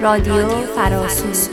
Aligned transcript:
رادیو 0.00 0.48
فراسو 0.76 1.50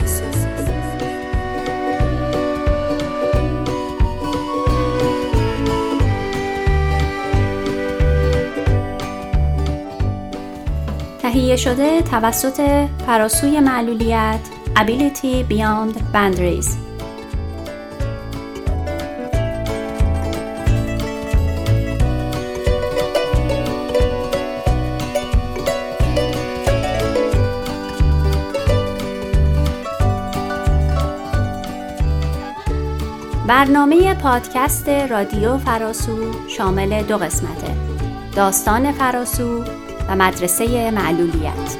تهیه 11.22 11.56
شده 11.56 12.02
توسط 12.02 12.86
فراسوی 13.06 13.60
معلولیت 13.60 14.40
Ability 14.76 15.52
Beyond 15.52 15.98
Boundaries 16.14 16.87
برنامه 33.48 34.14
پادکست 34.14 34.88
رادیو 34.88 35.58
فراسو 35.58 36.48
شامل 36.48 37.02
دو 37.02 37.18
قسمته. 37.18 37.74
داستان 38.36 38.92
فراسو 38.92 39.64
و 40.08 40.16
مدرسه 40.16 40.90
معلولیت. 40.90 41.76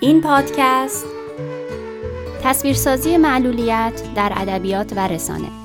این 0.00 0.20
پادکست 0.20 1.06
تصویرسازی 2.42 3.16
معلولیت 3.16 4.02
در 4.14 4.32
ادبیات 4.36 4.92
و 4.96 5.08
رسانه. 5.08 5.63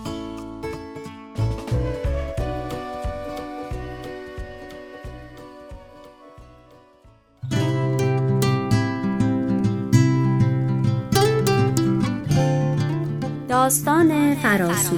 داستان 13.69 14.35
فراسو. 14.35 14.95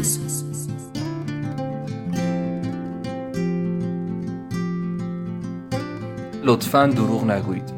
لطفا 6.43 6.87
دروغ 6.87 7.23
نگویید. 7.23 7.73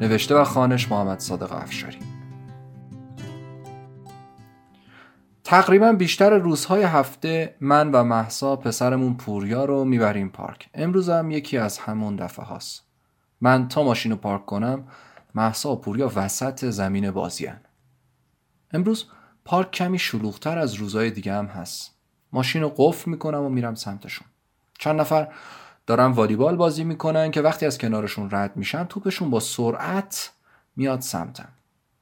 نوشته 0.00 0.34
و 0.34 0.44
خانش 0.44 0.90
محمد 0.90 1.20
صادق 1.20 1.52
افشاری. 1.52 1.98
تقریبا 5.44 5.92
بیشتر 5.92 6.38
روزهای 6.38 6.82
هفته 6.82 7.56
من 7.60 7.90
و 7.90 8.04
محسا 8.04 8.56
پسرمون 8.56 9.14
پوریا 9.14 9.64
رو 9.64 9.84
می‌بریم 9.84 10.28
پارک. 10.28 10.68
امروز 10.74 11.08
هم 11.08 11.30
یکی 11.30 11.58
از 11.58 11.78
همون 11.78 12.16
دفعه 12.16 12.44
هاست. 12.44 12.84
من 13.40 13.68
تا 13.68 13.82
ماشین 13.82 14.12
رو 14.12 14.18
پارک 14.18 14.46
کنم 14.46 14.84
محسا 15.34 15.72
و 15.72 15.80
پوریا 15.80 16.12
وسط 16.16 16.64
زمین 16.64 17.10
بازیان 17.10 17.60
امروز 18.72 19.06
پارک 19.46 19.70
کمی 19.70 19.98
شلوغتر 19.98 20.58
از 20.58 20.74
روزهای 20.74 21.10
دیگه 21.10 21.34
هم 21.34 21.46
هست. 21.46 21.94
ماشین 22.32 22.62
رو 22.62 22.74
قفل 22.76 23.10
می‌کنم 23.10 23.42
و 23.42 23.48
میرم 23.48 23.74
سمتشون. 23.74 24.28
چند 24.78 25.00
نفر 25.00 25.28
دارن 25.86 26.06
والیبال 26.06 26.56
بازی 26.56 26.84
می‌کنن 26.84 27.30
که 27.30 27.40
وقتی 27.40 27.66
از 27.66 27.78
کنارشون 27.78 28.28
رد 28.30 28.56
میشن 28.56 28.84
توپشون 28.84 29.30
با 29.30 29.40
سرعت 29.40 30.32
میاد 30.76 31.00
سمتم. 31.00 31.48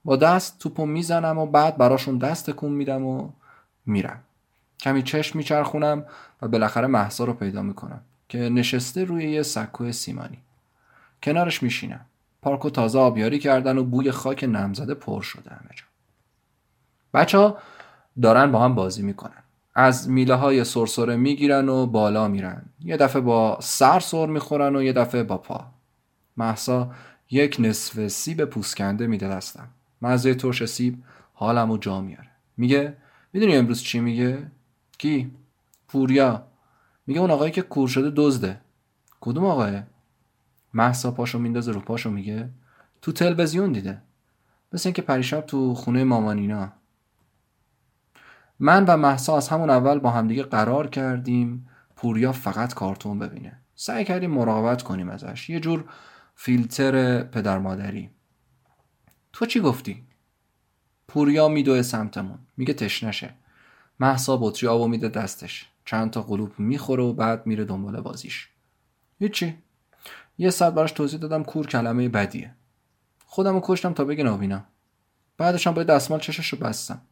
با 0.05 0.17
دست 0.17 0.59
توپو 0.59 0.87
می‌زنم 0.87 1.39
و 1.39 1.47
بعد 1.47 1.77
براشون 1.77 2.19
دست 2.19 2.51
تکون 2.51 2.73
میدم 2.73 3.05
و 3.05 3.31
میرم. 3.87 4.21
کمی 4.81 5.03
چشم 5.03 5.39
میچرخونم 5.39 6.05
و 6.43 6.49
بالاخره 6.49 6.87
محسا 6.87 7.25
رو 7.25 7.33
پیدا 7.33 7.63
می‌کنم 7.63 8.01
که 8.29 8.39
نشسته 8.39 9.05
روی 9.05 9.31
یه 9.31 9.43
سکو 9.43 9.93
سیمانی. 9.93 10.39
کنارش 11.23 11.63
میشینم. 11.63 12.07
پارکو 12.43 12.71
تازه 12.71 12.99
آبیاری 12.99 13.39
کردن 13.39 13.79
و 13.79 13.85
بوی 13.85 14.11
خاک 14.11 14.45
نمزده 14.45 14.95
پر 14.95 15.23
شده 15.23 15.51
همه 15.51 15.71
جا. 15.75 15.94
بچه 17.15 17.39
ها 17.39 17.59
دارن 18.23 18.53
با 18.53 18.65
هم 18.65 18.75
بازی 18.75 19.03
می‌کنن. 19.03 19.43
از 19.75 20.09
میله 20.09 20.35
های 20.35 20.65
سرسره 20.65 21.17
می‌گیرن 21.17 21.69
و 21.69 21.87
بالا 21.87 22.29
میرن. 22.29 22.63
یه 22.81 22.97
دفعه 22.97 23.23
با 23.23 23.59
سر 23.63 24.01
سر 24.01 24.27
می‌خورن 24.27 24.77
و 24.77 24.83
یه 24.83 24.93
دفعه 24.93 25.23
با 25.23 25.39
پا. 25.39 25.67
محسا 26.37 26.91
یک 27.31 27.57
نصف 27.59 28.09
سیب 28.09 28.45
پوسکنده 28.45 29.07
میده 29.07 29.29
دستم. 29.29 29.69
مزه 30.03 30.35
ترش 30.35 30.65
سیب 30.65 31.03
حالم 31.35 31.71
و 31.71 31.79
جا 31.79 32.01
میاره. 32.01 32.31
میگه 32.57 32.97
می‌دونی 33.33 33.57
امروز 33.57 33.83
چی 33.83 34.01
میگه؟ 34.01 34.51
کی؟ 34.99 35.31
پوریا. 35.89 36.43
میگه 37.07 37.21
اون 37.21 37.31
آقایی 37.31 37.53
که 37.53 37.63
کور 37.63 37.89
شده 37.89 38.13
دزده. 38.17 38.61
کدوم 39.21 39.45
آقاه؟ 39.45 39.83
محسا 40.75 41.11
پاشو 41.11 41.39
میندازه 41.39 41.73
رو 41.73 41.81
پاشو 41.81 42.11
میگه 42.11 42.49
تو 43.03 43.13
تلویزیون 43.13 43.73
دیده. 43.73 44.03
مثل 44.73 44.89
اینکه 44.89 45.03
پریشب 45.03 45.41
تو 45.41 45.75
خونه 45.75 46.05
مامانینا 46.05 46.73
من 48.65 48.85
و 48.85 48.97
محسا 48.97 49.37
از 49.37 49.49
همون 49.49 49.71
اول 49.71 49.99
با 49.99 50.11
همدیگه 50.11 50.43
قرار 50.43 50.87
کردیم 50.87 51.69
پوریا 51.97 52.33
فقط 52.33 52.75
کارتون 52.75 53.19
ببینه. 53.19 53.59
سعی 53.75 54.05
کردیم 54.05 54.31
مراقبت 54.31 54.83
کنیم 54.83 55.09
ازش. 55.09 55.51
یه 55.51 55.61
جور 55.61 55.85
فیلتر 56.35 57.23
پدر 57.23 57.59
مادری. 57.59 58.11
تو 59.33 59.47
چی 59.47 59.61
گفتی؟ 59.61 60.07
پوریا 61.09 61.49
میدوه 61.49 61.83
سمتمون. 61.83 62.39
میگه 62.57 62.75
تشنشه. 62.75 63.35
محسا 64.01 64.37
بطری 64.37 64.69
آبو 64.69 64.89
میده 64.89 65.09
دستش. 65.09 65.69
چند 65.85 66.11
تا 66.11 66.23
قلوب 66.23 66.53
می‌خوره 66.59 67.03
و 67.03 67.13
بعد 67.13 67.47
میره 67.47 67.65
دنبال 67.65 68.01
بازیش. 68.01 68.49
هیچی. 69.19 69.59
یه 70.39 70.51
ساعت 70.51 70.75
براش 70.75 70.93
توضیح 70.93 71.21
دادم 71.21 71.45
کور 71.45 71.67
کلمه 71.67 72.09
بدیه. 72.09 72.55
خودمو 73.27 73.61
کشتم 73.65 73.93
تا 73.93 74.05
بگه 74.05 74.25
نابینا. 74.25 74.65
بعدش 75.39 75.67
هم 75.67 75.75
با 75.75 75.83
دستمال 75.83 76.21
چشش 76.21 76.49
رو 76.49 76.59
بستم. 76.59 77.03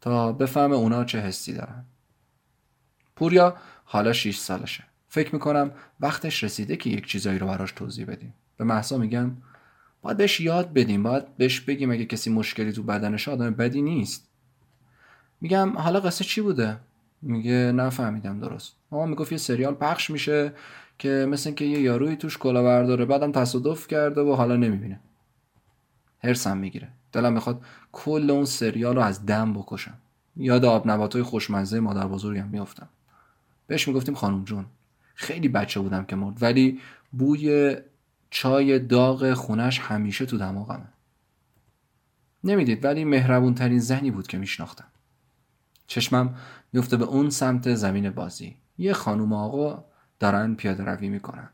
تا 0.00 0.32
بفهمه 0.32 0.76
اونا 0.76 1.04
چه 1.04 1.20
حسی 1.20 1.52
دارن. 1.52 1.84
پوریا 3.16 3.56
حالا 3.84 4.12
6 4.12 4.36
سالشه. 4.36 4.84
فکر 5.08 5.34
می‌کنم 5.34 5.70
وقتش 6.00 6.44
رسیده 6.44 6.76
که 6.76 6.90
یک 6.90 7.06
چیزایی 7.06 7.38
رو 7.38 7.46
براش 7.46 7.72
توضیح 7.72 8.06
بدیم. 8.06 8.34
به 8.56 8.64
محسا 8.64 8.98
میگم 8.98 9.30
باید 10.02 10.16
بهش 10.16 10.40
یاد 10.40 10.72
بدیم. 10.72 11.02
باید 11.02 11.36
بهش 11.36 11.60
بگیم 11.60 11.90
اگه 11.90 12.04
کسی 12.04 12.30
مشکلی 12.30 12.72
تو 12.72 12.82
بدنش 12.82 13.28
آدم 13.28 13.50
بدی 13.50 13.82
نیست. 13.82 14.28
میگم 15.40 15.78
حالا 15.78 16.00
قصه 16.00 16.24
چی 16.24 16.40
بوده؟ 16.40 16.76
میگه 17.22 17.72
نفهمیدم 17.72 18.40
درست. 18.40 18.76
ماما 18.90 19.06
می‌گفت 19.06 19.32
یه 19.32 19.38
سریال 19.38 19.74
پخش 19.74 20.10
میشه 20.10 20.52
که 20.98 21.26
مثل 21.28 21.50
که 21.50 21.64
یه 21.64 21.80
یاروی 21.80 22.16
توش 22.16 22.38
کلا 22.38 22.62
برداره 22.62 23.04
بعدم 23.04 23.32
تصادف 23.32 23.88
کرده 23.88 24.20
و 24.20 24.34
حالا 24.34 24.56
نمی‌بینه. 24.56 25.00
هرسم 26.18 26.56
می‌گیره. 26.56 26.88
دلم 27.12 27.32
می‌خواد 27.32 27.64
کل 27.92 28.30
اون 28.30 28.44
سریال 28.44 28.96
رو 28.96 29.02
از 29.02 29.26
دم 29.26 29.52
بکشم. 29.52 29.94
یاد 30.36 30.64
آب 30.64 30.90
نباتای 30.90 31.22
خوشمزه 31.22 31.80
مادر 31.80 32.06
بزرگم 32.06 32.48
میافتم. 32.48 32.88
بهش 33.66 33.88
می‌گفتیم 33.88 34.14
خانم 34.14 34.44
جون. 34.44 34.66
خیلی 35.14 35.48
بچه 35.48 35.80
بودم 35.80 36.04
که 36.04 36.16
مرد 36.16 36.42
ولی 36.42 36.80
بوی 37.12 37.76
چای 38.30 38.78
داغ 38.78 39.34
خونش 39.34 39.80
همیشه 39.80 40.26
تو 40.26 40.38
دماغمه. 40.38 40.88
نمی‌دید 42.44 42.84
ولی 42.84 43.04
مهربون 43.04 43.54
ترین 43.54 43.78
زنی 43.78 44.10
بود 44.10 44.26
که 44.26 44.38
میشناختم. 44.38 44.86
چشمم 45.86 46.34
میفته 46.72 46.96
به 46.96 47.04
اون 47.04 47.30
سمت 47.30 47.74
زمین 47.74 48.10
بازی. 48.10 48.56
یه 48.78 48.92
خانوم 48.92 49.32
آقا 49.32 49.84
دارن 50.20 50.54
پیاده 50.54 50.84
روی 50.84 51.08
می‌کنن. 51.08 51.48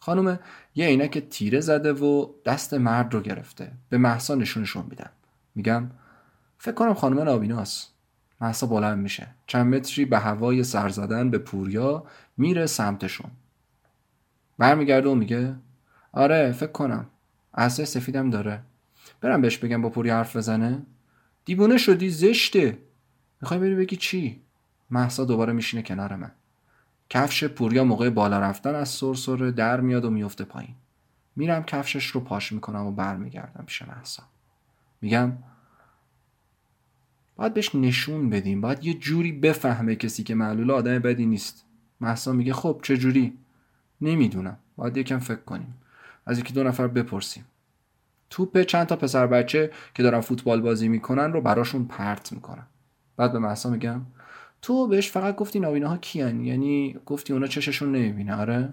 خانم 0.00 0.38
یه 0.74 0.86
عینک 0.86 1.18
تیره 1.18 1.60
زده 1.60 1.92
و 1.92 2.28
دست 2.44 2.74
مرد 2.74 3.14
رو 3.14 3.20
گرفته. 3.20 3.72
به 3.88 3.98
محسا 3.98 4.34
نشونشون 4.34 4.86
میدم. 4.90 5.10
میگم 5.54 5.90
فکر 6.58 6.74
کنم 6.74 6.94
خانم 6.94 7.20
نابیناست. 7.20 7.94
محسا 8.40 8.66
بلند 8.66 8.98
میشه. 8.98 9.26
چند 9.46 9.74
متری 9.74 10.04
به 10.04 10.18
هوای 10.18 10.64
سر 10.64 10.88
زدن 10.88 11.30
به 11.30 11.38
پوریا 11.38 12.04
میره 12.36 12.66
سمتشون. 12.66 13.30
برمیگرده 14.58 15.08
و 15.08 15.14
میگه 15.14 15.54
آره 16.12 16.52
فکر 16.52 16.72
کنم. 16.72 17.06
عصای 17.54 17.86
سفیدم 17.86 18.30
داره. 18.30 18.62
برم 19.20 19.40
بهش 19.40 19.58
بگم 19.58 19.82
با 19.82 19.88
پوریا 19.88 20.14
حرف 20.14 20.36
بزنه. 20.36 20.82
دیوونه 21.44 21.78
شدی 21.78 22.10
زشته. 22.10 22.78
می‌خوای 23.40 23.60
بری 23.60 23.74
بگی 23.74 23.96
چی؟ 23.96 24.42
محسا 24.90 25.24
دوباره 25.24 25.52
میشینه 25.52 25.82
کنار 25.82 26.16
من. 26.16 26.30
کفش 27.10 27.44
پوریا 27.44 27.84
موقع 27.84 28.10
بالا 28.10 28.40
رفتن 28.40 28.74
از 28.74 28.88
سرسره 28.88 29.50
در 29.50 29.80
میاد 29.80 30.04
و 30.04 30.10
میفته 30.10 30.44
پایین. 30.44 30.74
میرم 31.36 31.62
کفشش 31.62 32.06
رو 32.06 32.20
پاش 32.20 32.52
می‌کنم 32.52 32.86
و 32.86 32.92
برمیگردم 32.92 33.64
پیش 33.66 33.82
محسا 33.82 34.22
میگم 35.00 35.32
باید 37.36 37.54
بهش 37.54 37.74
نشون 37.74 38.30
بدیم 38.30 38.60
باید 38.60 38.84
یه 38.84 38.94
جوری 38.94 39.32
بفهمه 39.32 39.96
کسی 39.96 40.22
که 40.22 40.34
معلول 40.34 40.70
آدم 40.70 40.98
بدی 40.98 41.26
نیست. 41.26 41.64
محسا 42.00 42.32
میگه 42.32 42.52
خب 42.52 42.80
چه 42.82 42.96
جوری؟ 42.96 43.38
نمی‌دونم. 44.00 44.56
باید 44.76 44.96
یکم 44.96 45.18
فکر 45.18 45.40
کنیم. 45.40 45.74
از 46.26 46.38
یکی 46.38 46.52
دو 46.52 46.64
نفر 46.64 46.86
بپرسیم. 46.86 47.44
توپ 48.30 48.62
چند 48.62 48.86
تا 48.86 48.96
پسر 48.96 49.26
بچه 49.26 49.70
که 49.94 50.02
دارن 50.02 50.20
فوتبال 50.20 50.60
بازی 50.60 50.88
می‌کنن 50.88 51.32
رو 51.32 51.40
براشون 51.40 51.84
پرت 51.84 52.32
می‌کنن 52.32 52.66
بعد 53.16 53.32
به 53.32 53.38
محسا 53.38 53.70
میگم 53.70 54.00
تو 54.62 54.86
بهش 54.86 55.10
فقط 55.10 55.36
گفتی 55.36 55.60
نابینه 55.60 55.88
ها 55.88 55.96
کیان؟ 55.96 56.44
یعنی 56.44 56.96
گفتی 57.06 57.32
اونا 57.32 57.46
چششون 57.46 57.92
نمی‌بینه؟ 57.92 58.34
آره. 58.34 58.72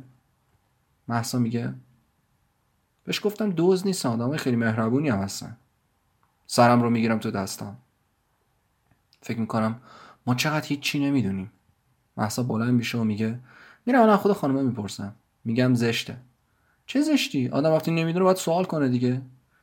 محسا 1.08 1.40
میگه. 1.40 1.74
بهش 3.04 3.26
گفتم 3.26 3.50
دوز 3.50 3.86
نیست 3.86 4.06
آدم 4.06 4.38
خیلی 4.38 4.56
مهربونی 4.56 5.10
هم 5.10 5.20
هستن. 5.20 5.58
سرم 6.48 6.82
رو 6.82 6.90
می‌گیرم 6.90 7.20
تو 7.20 7.32
دستم 7.32 7.78
فکر 9.22 9.40
می‌کنم 9.40 9.80
ما 10.26 10.36
چقدر 10.36 10.68
هیچی 10.68 11.00
نمی‌دونیم. 11.00 11.52
محسا 12.18 12.44
بلند 12.44 12.74
میشه 12.74 12.98
و 12.98 13.04
میگه 13.04 13.40
میرم 13.86 14.02
الان 14.02 14.18
خود 14.18 14.34
خانمه 14.34 14.62
می‌پرسم. 14.62 15.16
میگم 15.46 15.74
زشته. 15.74 16.18
چه 16.86 17.02
زشتی؟ 17.02 17.48
آدم 17.48 17.72
وقتی 17.72 17.92
نمی‌دونه 17.92 18.26
باید 18.26 18.38
سوال 18.38 18.64
کنه 18.64 18.90
دیگه. 18.90 19.22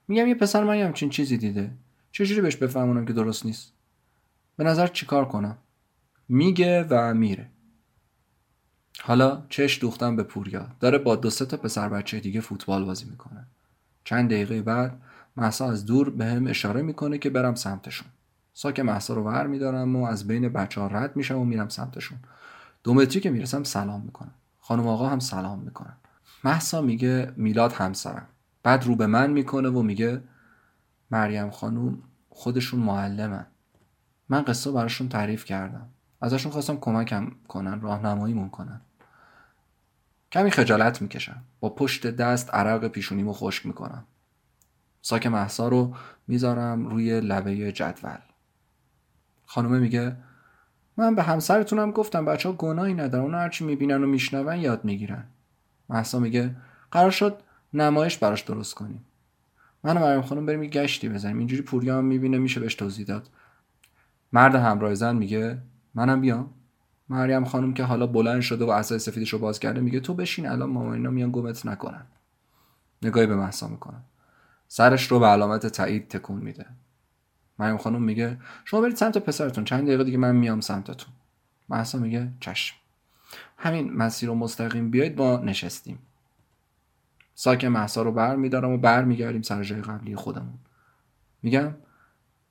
میگم 0.09 0.29
یه 0.29 0.35
پسر 0.35 0.65
من 0.65 0.76
همچین 0.76 1.11
چیزی 1.11 1.37
دیده. 1.38 1.71
چجوری 2.12 2.41
بهش 2.41 2.56
بفهمونم 2.56 3.06
که 3.06 3.12
درست 3.12 3.47
نیست؟ 3.47 3.73
به 4.56 4.65
نظر 4.65 4.87
چیکار 4.87 5.29
کنم؟ 5.29 5.59
میگه 6.29 6.87
و 6.91 7.15
میره. 7.15 7.50
حالا 9.00 9.43
چش 9.49 9.81
دوختم 9.81 10.17
به 10.17 10.23
پوریا. 10.23 10.69
داره 10.81 10.99
با 10.99 11.17
دو 11.17 11.31
سه 11.31 11.47
تا 11.47 11.56
پسر 11.56 11.88
بچه 11.88 12.21
دیگه 12.21 12.41
فوتبال 12.41 12.85
بازی 12.85 13.05
می‌کنه. 13.11 13.47
چند 14.05 14.31
دقیقه 14.31 14.62
بعد 14.62 15.00
محسا 15.37 15.71
از 15.71 15.87
دور 15.87 16.11
به 16.11 16.25
هم 16.25 16.47
اشاره 16.47 16.82
می‌کنه 16.82 17.19
که 17.19 17.31
برم 17.31 17.55
سمتشون. 17.55 18.09
ساک 18.53 18.81
محسا 18.81 19.15
رو 19.15 19.23
ور 19.23 19.47
میدارم 19.47 19.97
و 19.97 20.05
از 20.05 20.26
بین 20.26 20.49
بچه 20.49 20.81
ها 20.81 20.87
رد 20.87 21.17
میشم 21.17 21.38
و 21.38 21.44
میرم 21.44 21.69
سمتشون. 21.69 22.19
دو 22.82 22.94
متری 22.94 23.21
که 23.21 23.31
می‌رسم 23.31 23.62
سلام 23.62 24.00
می‌کنم 24.00 24.35
خانم 24.61 24.87
آقا 24.87 25.09
هم 25.09 25.19
سلام 25.19 25.59
می‌کنن. 25.59 25.97
محسا 26.44 26.81
میگه 26.81 27.32
میلاد 27.37 27.73
همسرم. 27.73 28.26
بعد 28.62 28.85
رو 28.85 28.97
به 28.97 29.06
من 29.06 29.31
می‌کنه 29.31 29.69
و 29.69 29.82
میگه 29.82 30.23
مریم 31.11 31.50
خانوم 31.50 32.03
خودشون 32.29 32.81
معلمن. 32.81 33.47
من 34.29 34.43
قصه 34.43 34.73
براشون 34.73 35.09
تعریف 35.09 35.44
کردم. 35.44 35.88
ازشون 36.25 36.53
خواستم 36.53 36.76
کمکم 36.76 37.31
کنن 37.49 37.81
راهنماییمون 37.81 38.50
کنن. 38.50 38.81
کمی 40.32 40.50
خجالت 40.50 41.03
می‌کشم. 41.03 41.44
با 41.61 41.69
پشت 41.69 42.06
دست 42.06 42.55
عرق 42.55 42.88
پیشونیمو 42.88 43.32
خشک 43.32 43.67
می‌کنم. 43.67 44.05
ساک 45.03 45.26
محسا 45.26 45.69
رو 45.69 45.97
می‌ذارم 46.26 46.87
روی 46.87 47.21
لبه 47.21 47.73
جدول. 47.73 48.19
خانومه 49.47 49.79
میگه 49.79 50.17
من 50.97 51.15
به 51.15 51.23
همسرتونم 51.23 51.91
گفتم 51.91 52.25
بچه 52.25 52.49
ها 52.49 52.55
گناهی 52.55 52.94
ندارن 52.94 53.25
اون 53.25 53.35
هرچی 53.35 53.65
می‌بینن 53.65 54.05
و 54.05 54.06
میشنون 54.06 54.56
یاد 54.56 54.85
می‌گیرن. 54.85 55.25
محسا 55.88 56.19
میگه 56.19 56.56
قرار 56.91 57.11
شد 57.11 57.38
نمایش 57.73 58.19
براش 58.19 58.43
درست 58.43 58.75
کنیم. 58.75 59.05
من 59.82 59.97
و 59.97 60.00
مریم 60.00 60.23
خانم 60.23 60.47
بریم 60.47 60.65
گشتی 60.65 61.09
بزنیم. 61.09 61.38
اینجوری 61.38 61.62
پوریا 61.62 61.99
هم 61.99 62.05
می‌بینه 62.05 62.38
میشه 62.38 62.61
بهش 62.61 62.75
توضیح 62.75 63.06
داد. 63.06 63.31
مرد 64.32 64.55
همراه 64.55 64.94
زن 64.94 65.17
میگه 65.17 65.59
منم 65.94 66.20
بیام. 66.20 66.50
مریم 67.08 67.44
خانم 67.44 67.75
که 67.75 67.85
حالا 67.85 68.06
بلند 68.06 68.41
شده 68.41 68.64
و 68.64 68.73
عصای 68.73 68.99
سفیدش 68.99 69.32
رو 69.32 69.38
باز 69.38 69.58
کرده 69.58 69.81
میگه 69.81 70.00
تو 70.00 70.14
بشین 70.14 70.49
الان 70.49 70.70
مامانینا 70.70 71.11
میان 71.11 71.31
گمت 71.32 71.67
نکنن. 71.67 72.06
نگاهی 73.02 73.26
به 73.26 73.37
محسا 73.37 73.69
می‌کنن 73.69 74.02
سرش 74.69 75.06
رو 75.11 75.19
به 75.19 75.26
علامت 75.26 75.67
تایید 75.67 76.08
تکون 76.08 76.38
میده. 76.38 76.67
مریم 77.58 77.76
خانم 77.76 78.02
میگه 78.02 78.38
شما 78.64 78.81
برید 78.81 78.96
سمت 78.96 79.19
پسرتون 79.19 79.64
چند 79.64 79.87
دقیقه 79.87 80.05
دیگه 80.05 80.19
من 80.19 80.37
میام 80.37 80.61
سمتتون. 80.61 81.14
محسا 81.69 81.99
میگه 81.99 82.29
چشم. 82.40 82.76
همین 83.56 83.93
مسیر 83.93 84.29
رو 84.29 84.35
مستقیم 84.35 84.90
بیاید 84.90 85.20
ما 85.20 85.37
نشستیم. 85.37 85.99
ساک 87.35 87.64
محسا 87.64 88.02
رو 88.02 88.12
بر 88.12 88.37
میدارم 88.37 88.70
و 88.70 88.79
بر 88.79 89.05
میگردیم 89.05 89.43
سر 89.43 89.64
جای 89.64 89.82
قبلی 89.82 90.17
خودمون. 90.17 90.58
میگم 91.43 91.75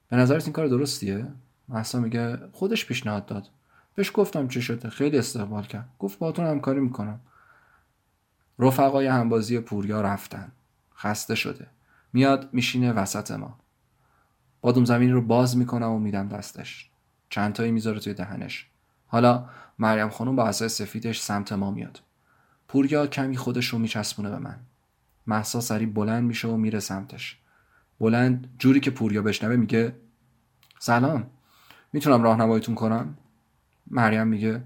به 0.10 0.18
نظرت 0.18 0.44
این 0.44 0.54
کار 0.54 0.68
درستیه؟ 0.68 1.28
محسا 1.70 2.00
میگه 2.00 2.38
خودش 2.52 2.86
پیشنهاد 2.86 3.26
داد. 3.26 3.50
بهش 3.96 4.12
گفتم 4.14 4.48
چی 4.48 4.62
شده. 4.62 4.90
خیلی 4.90 5.18
استقبال 5.18 5.64
کرد. 5.64 5.90
گفت 6.00 6.20
باهاتون 6.20 6.46
همکاری 6.46 6.80
می‌کنم. 6.80 7.20
رفقای 8.60 9.08
همبازی 9.08 9.60
پوریا 9.60 10.02
رفتن. 10.02 10.52
خسته 10.98 11.36
شده. 11.36 11.68
میاد 12.14 12.50
میشینه 12.54 12.92
وسط 12.92 13.32
ما. 13.32 13.60
بادوم 14.62 14.86
زمین 14.86 15.14
رو 15.14 15.22
باز 15.22 15.58
می‌کنم 15.58 15.92
و 15.92 16.00
میدم 16.00 16.28
دستش. 16.28 16.90
چند 17.30 17.54
تایی 17.54 17.72
می‌ذاره 17.72 18.00
توی 18.00 18.14
دهنش. 18.14 18.68
حالا 19.08 19.50
مریم 19.80 20.10
خانم 20.10 20.36
با 20.36 20.48
عصای 20.48 20.70
سفیدش 20.70 21.22
سمت 21.22 21.54
ما 21.54 21.72
میاد. 21.72 22.02
پوریا 22.68 23.08
کمی 23.08 23.38
خودش 23.38 23.68
رو 23.68 23.80
میچسبونه 23.80 24.30
به 24.30 24.38
من. 24.38 24.60
محسا 25.28 25.62
سری 25.62 25.86
بلند 25.86 26.24
میشه 26.24 26.48
و 26.48 26.58
میره 26.58 26.80
سمتش. 26.80 27.40
بلند 28.00 28.50
جوری 28.60 28.80
که 28.80 28.92
پوریا 28.92 29.22
بشنوه 29.22 29.56
میگه 29.56 29.96
سلام. 30.80 31.30
می‌تونم 31.94 32.24
راهنماییتون 32.24 32.76
کنم؟ 32.76 33.18
مریم 33.88 34.28
میگه 34.28 34.64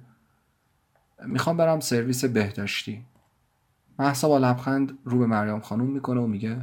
می‌خوام 1.25 1.57
برم 1.57 1.79
سرویس 1.79 2.25
بهداشتی. 2.25 3.05
محسا 3.99 4.27
با 4.27 4.37
لبخند 4.37 4.97
رو 5.03 5.19
به 5.19 5.25
مریم 5.25 5.59
خانم 5.59 5.85
می‌کنه 5.85 6.21
و 6.21 6.27
میگه 6.27 6.61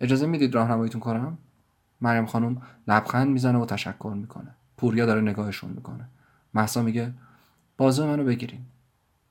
اجازه 0.00 0.26
می‌دید 0.26 0.54
راهنماییتون 0.54 1.00
کنم؟ 1.00 1.38
مریم 2.00 2.26
خانم 2.26 2.62
لبخند 2.88 3.28
می‌زنه 3.28 3.58
و 3.58 3.66
تشکر 3.66 4.14
می‌کنه. 4.16 4.54
پوریا 4.76 5.06
داره 5.06 5.20
نگاهشون 5.20 5.70
می‌کنه. 5.70 6.08
محسا 6.54 6.82
میگه 6.82 7.12
بازو 7.76 8.06
منو 8.06 8.24
بگیرین. 8.24 8.60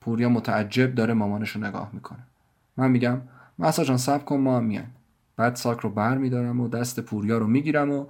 پوریا 0.00 0.28
متعجب 0.28 0.94
داره 0.94 1.14
مامانش 1.14 1.50
رو 1.50 1.64
نگاه 1.64 1.90
می‌کنه. 1.92 2.26
من 2.76 2.90
میگم 2.90 3.20
محسا 3.58 3.84
جان 3.84 3.96
سب 3.96 4.24
کن 4.24 4.36
ما 4.36 4.60
میایم. 4.60 4.94
بعد 5.36 5.54
ساک 5.54 5.80
رو 5.80 5.90
بر 5.90 6.18
میدارم 6.18 6.60
و 6.60 6.68
دست 6.68 7.00
پوریا 7.00 7.38
رو 7.38 7.46
می‌گیرم 7.46 7.90
و 7.90 8.06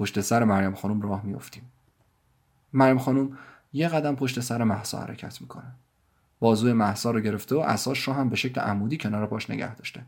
پشت 0.00 0.20
سر 0.20 0.44
مریم 0.44 0.74
خانم 0.74 1.00
راه 1.00 1.26
میفتیم 1.26 1.62
مریم 2.72 2.98
خانم 2.98 3.38
یه 3.72 3.88
قدم 3.88 4.16
پشت 4.16 4.40
سر 4.40 4.64
محسا 4.64 5.00
حرکت 5.00 5.40
می‌کنه. 5.40 5.72
بازوی 6.38 6.72
محسا 6.72 7.10
رو 7.10 7.20
گرفته 7.20 7.54
و 7.54 7.58
اساش 7.58 8.02
رو 8.02 8.12
هم 8.12 8.28
به 8.28 8.36
شکل 8.36 8.60
عمودی 8.60 8.96
کنار 8.96 9.26
پاش 9.26 9.50
نگه 9.50 9.74
داشته. 9.74 10.02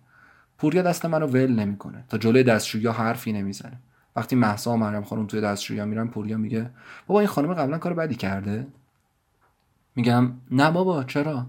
پوریا 0.58 0.82
دست 0.82 1.06
منو 1.06 1.26
ول 1.26 1.52
نمی‌کنه. 1.52 2.04
تا 2.08 2.18
جلوی 2.18 2.42
دستشویی 2.42 2.86
حرفی 2.86 3.32
نمی‌زنه. 3.32 3.78
وقتی 4.16 4.36
محسا 4.36 4.72
و 4.72 4.76
مریم 4.76 5.02
خانم 5.02 5.26
توی 5.26 5.40
دستشویی 5.40 5.84
میرن 5.84 6.08
پوریا 6.08 6.36
میگه 6.36 6.70
بابا 7.06 7.20
این 7.20 7.28
خانم 7.28 7.54
قبلا 7.54 7.78
کار 7.78 7.94
بدی 7.94 8.14
کرده؟ 8.14 8.66
میگم 9.96 10.32
نه 10.50 10.70
بابا 10.70 11.04
چرا؟ 11.04 11.46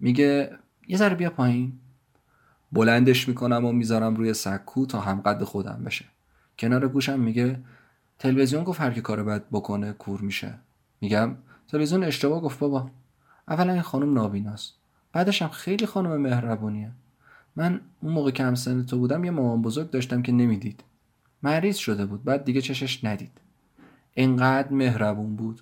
میگه 0.00 0.58
یه 0.88 0.96
ذره 0.96 1.14
بیا 1.14 1.30
پایین. 1.30 1.72
بلندش 2.72 3.28
می‌کنم 3.28 3.64
و 3.64 3.72
می‌ذارم 3.72 4.16
روی 4.16 4.34
سکو 4.34 4.86
تا 4.86 5.00
همقد 5.00 5.44
خودم 5.44 5.82
بشه. 5.84 6.04
کنار 6.58 6.88
گوشم 6.88 7.20
میگه 7.20 7.60
تلویزیون 8.18 8.64
گفت 8.64 8.80
هر 8.80 8.90
کی 8.90 9.00
کار 9.00 9.24
بد 9.24 9.44
بکنه 9.52 9.92
کور 9.92 10.20
میشه. 10.20 10.54
میگم 11.00 11.36
تلویزیون 11.68 12.04
اشتباه 12.04 12.40
گفت 12.40 12.58
بابا. 12.58 12.90
اولا 13.48 13.72
این 13.72 13.82
خانم 13.82 14.14
نابیناست. 14.14 14.74
بعدش 15.12 15.42
هم 15.42 15.48
خیلی 15.48 15.86
خانم 15.86 16.16
مهربونیه. 16.16 16.90
من 17.56 17.80
اون 18.00 18.12
موقع 18.12 18.30
که 18.30 18.44
همسن 18.44 18.82
تو 18.82 18.98
بودم 18.98 19.24
یه 19.24 19.30
مامان 19.30 19.62
بزرگ 19.62 19.90
داشتم 19.90 20.22
که 20.22 20.32
نمی‌دید. 20.32 20.84
مریض 21.42 21.76
شده 21.76 22.06
بود. 22.06 22.24
بعد 22.24 22.44
دیگه 22.44 22.60
چشش 22.60 23.04
ندید. 23.04 23.40
انقدر 24.16 24.72
مهربون 24.72 25.36
بود. 25.36 25.60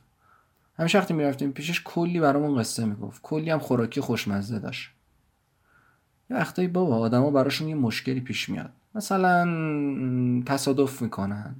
همیشه 0.78 0.98
وقتی 0.98 1.14
می‌رفتیم 1.14 1.52
پیشش 1.52 1.82
کلی 1.84 2.20
برامون 2.20 2.58
قصه 2.58 2.84
می‌گفت. 2.84 3.22
کلی 3.22 3.50
هم 3.50 3.58
خوراکی 3.58 4.00
خوشمزه 4.00 4.58
داشت. 4.58 4.90
یه 6.30 6.36
وقتایی 6.36 6.68
بابا 6.68 6.98
آدما 6.98 7.30
براشون 7.30 7.68
یه 7.68 7.74
مشکلی 7.74 8.20
پیش 8.20 8.48
میاد. 8.48 8.70
مثلا 8.94 9.44
تصادف 10.46 11.02
می‌کنن 11.02 11.54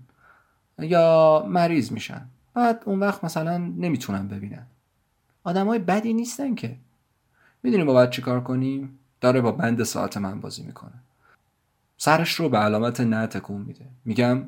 یا 0.78 1.44
مریض 1.48 1.92
میشن. 1.92 2.26
بعد 2.54 2.82
اون 2.86 3.00
وقت 3.00 3.24
مثلا 3.24 3.58
نمی‌تونن 3.58 4.28
ببینن. 4.28 4.66
آدمای 5.44 5.78
بدی 5.78 6.12
نیستن 6.12 6.54
که. 6.54 6.76
می‌دونیم 7.62 7.86
با 7.86 7.92
باید 7.92 8.10
چیکار 8.10 8.40
کنیم؟ 8.40 8.98
داره 9.20 9.40
با 9.40 9.52
بند 9.52 9.82
ساعت 9.82 10.16
من 10.16 10.40
بازی 10.40 10.62
می‌کنه. 10.62 10.92
سرش 11.96 12.34
رو 12.34 12.48
به 12.48 12.58
علامت 12.58 13.00
نه 13.00 13.26
تکون 13.26 13.60
میده. 13.60 13.86
میگم 14.04 14.42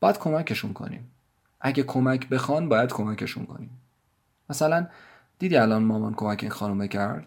باید 0.00 0.18
کمکشون 0.18 0.72
کنیم. 0.72 1.10
اگه 1.60 1.82
کمک 1.82 2.28
بخوان 2.28 2.68
باید 2.68 2.92
کمکشون 2.92 3.46
کنیم. 3.46 3.70
مثلا 4.50 4.86
دیدی 5.38 5.56
الان 5.56 5.82
مامان 5.82 6.14
کمک 6.14 6.38
این 6.42 6.50
خانومه 6.50 6.88
کرد؟ 6.88 7.26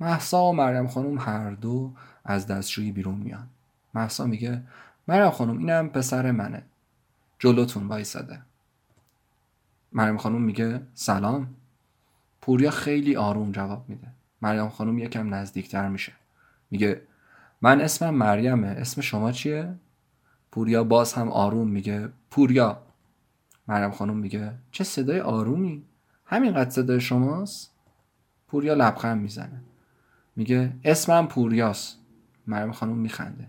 محسا 0.00 0.44
و 0.44 0.52
مریم 0.52 0.86
خانوم 0.86 1.18
هر 1.18 1.50
دو 1.50 1.92
از 2.24 2.46
دستشویی 2.46 2.92
بیرون 2.92 3.14
میان. 3.14 3.46
محسا 3.94 4.26
میگه 4.26 4.62
مریم 5.08 5.30
خانوم 5.30 5.58
اینم 5.58 5.88
پسر 5.88 6.30
منه. 6.30 6.62
جلوتون 7.38 7.86
وایساده. 7.86 8.42
مریم 9.92 10.16
خانوم 10.16 10.42
میگه 10.42 10.80
سلام. 10.94 11.54
پوریا 12.40 12.70
خیلی 12.70 13.16
آروم 13.16 13.52
جواب 13.52 13.88
میده. 13.88 14.08
مریم 14.42 14.68
خانوم 14.68 14.98
یکم 14.98 15.34
نزدیکتر 15.34 15.88
میشه. 15.88 16.12
میگه 16.70 17.02
من 17.62 17.80
اسمم 17.80 18.14
مریمه. 18.14 18.68
اسم 18.68 19.00
شما 19.00 19.32
چیه؟ 19.32 19.74
پوریا 20.52 20.84
باز 20.84 21.12
هم 21.12 21.28
آروم 21.28 21.68
میگه 21.68 22.08
پوریا. 22.30 22.82
مریم 23.68 23.90
خانوم 23.90 24.16
میگه 24.16 24.52
چه 24.70 24.84
صدای 24.84 25.20
آرومی؟ 25.20 25.84
همینقدر 26.26 26.70
صدای 26.70 27.00
شماست؟ 27.00 27.70
پوریا 28.48 28.74
لبخند 28.74 29.22
می‌زنه. 29.22 29.60
میگه 30.36 30.72
اسمم 30.84 31.26
پوریاست. 31.26 31.98
مریم 32.46 32.72
خانوم 32.72 32.98
میخنده. 32.98 33.48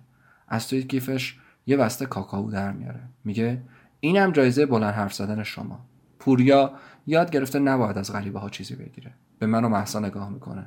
از 0.53 0.67
توی 0.67 0.83
کیفش 0.83 1.37
یه 1.65 1.77
بسته 1.77 2.05
کاکائو 2.05 2.51
در 2.51 2.71
میاره. 2.71 2.99
میگه 3.23 3.61
اینم 3.99 4.31
جایزه 4.31 4.65
بلند 4.65 4.93
حرف 4.93 5.13
زدن 5.13 5.43
شما. 5.43 5.79
پوریا 6.19 6.73
یاد 7.07 7.31
گرفته 7.31 7.59
نباید 7.59 7.97
از 7.97 8.13
غریبه 8.13 8.39
ها 8.39 8.49
چیزی 8.49 8.75
بگیره. 8.75 9.13
به 9.39 9.45
من 9.45 9.65
و 9.65 9.69
محسا 9.69 9.99
نگاه 9.99 10.29
می‌کنه. 10.29 10.65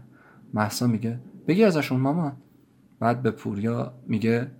محسا 0.54 0.86
میگه 0.86 1.20
بگی 1.48 1.64
ازشون 1.64 2.00
ماما. 2.00 2.32
بعد 3.00 3.22
به 3.22 3.30
پوریا 3.30 3.94
میگه 4.06 4.50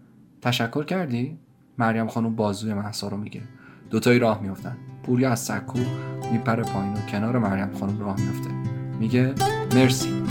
تشکر 0.42 0.84
کردی؟ 0.84 1.38
مریم 1.78 2.06
خانم 2.06 2.36
بازوی 2.36 2.74
محسا 2.74 3.08
رو 3.08 3.16
میگه. 3.16 3.42
دوتایی 3.90 4.18
راه 4.18 4.42
میفتن 4.42 4.76
پوریا 5.02 5.30
از 5.30 5.40
سکو 5.40 5.78
میپره 6.32 6.62
پایین 6.62 6.92
و 6.92 7.00
کنار 7.00 7.38
مریم 7.38 7.72
خانم 7.72 8.00
راه 8.00 8.20
میفته 8.20 8.50
میگه 8.98 9.34
مرسی. 9.74 10.22